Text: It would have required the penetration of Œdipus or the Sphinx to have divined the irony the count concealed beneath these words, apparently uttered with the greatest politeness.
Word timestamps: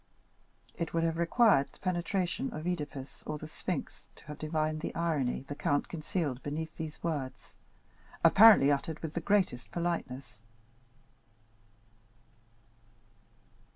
It 0.73 0.95
would 0.95 1.03
have 1.03 1.19
required 1.19 1.69
the 1.71 1.77
penetration 1.77 2.51
of 2.53 2.65
Œdipus 2.65 3.21
or 3.27 3.37
the 3.37 3.47
Sphinx 3.47 4.07
to 4.15 4.25
have 4.25 4.39
divined 4.39 4.81
the 4.81 4.95
irony 4.95 5.43
the 5.47 5.53
count 5.53 5.89
concealed 5.89 6.41
beneath 6.41 6.75
these 6.75 6.97
words, 7.03 7.53
apparently 8.23 8.71
uttered 8.71 8.99
with 9.01 9.13
the 9.13 9.21
greatest 9.21 9.69
politeness. 9.69 10.41